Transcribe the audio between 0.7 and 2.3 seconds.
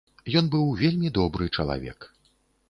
вельмі добры чалавек.